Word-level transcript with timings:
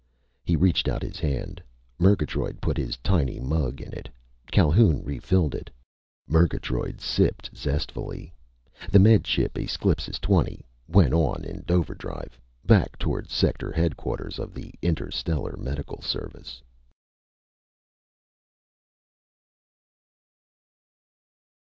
He 0.43 0.55
reached 0.55 0.87
out 0.87 1.03
his 1.03 1.19
hand, 1.19 1.61
Murgatroyd 1.99 2.59
put 2.59 2.75
his 2.75 2.97
tiny 3.03 3.39
mug 3.39 3.79
in 3.81 3.93
it. 3.93 4.09
Calhoun 4.51 5.03
refilled 5.03 5.53
it. 5.53 5.69
Murgatroyd 6.27 6.99
sipped 6.99 7.55
zestfully. 7.55 8.33
The 8.91 8.97
Med 8.97 9.27
Ship 9.27 9.55
Esclipus 9.55 10.17
Twenty 10.19 10.65
went 10.87 11.13
on 11.13 11.43
in 11.45 11.63
overdrive, 11.69 12.39
back 12.65 12.97
toward 12.97 13.29
sector 13.29 13.71
headquarters 13.71 14.39
of 14.39 14.55
the 14.55 14.73
Interstellar 14.81 15.55
Medical 15.55 16.01
Service. 16.01 16.63